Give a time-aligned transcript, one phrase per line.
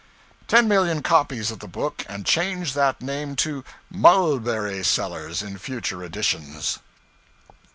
[1.03, 6.79] ]}copies of the book and change that name to 'Mulberry Sellers' in future editions.